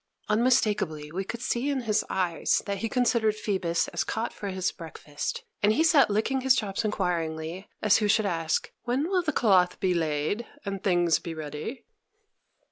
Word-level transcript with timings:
Unmistakably 0.29 1.11
we 1.11 1.23
could 1.23 1.43
see 1.43 1.69
in 1.69 1.81
his 1.81 2.03
eyes 2.09 2.63
that 2.65 2.79
he 2.79 2.89
considered 2.89 3.35
Phoebus 3.35 3.87
as 3.89 4.03
caught 4.03 4.33
for 4.33 4.47
his 4.47 4.71
breakfast; 4.71 5.43
and 5.61 5.71
he 5.73 5.83
sat 5.83 6.09
licking 6.09 6.41
his 6.41 6.55
chops 6.55 6.83
inquiringly, 6.83 7.69
as 7.83 7.97
who 7.97 8.07
should 8.07 8.25
ask, 8.25 8.71
"When 8.81 9.07
will 9.11 9.21
the 9.21 9.31
cloth 9.31 9.79
be 9.79 9.93
laid, 9.93 10.47
and 10.65 10.83
things 10.83 11.19
be 11.19 11.35
ready?" 11.35 11.85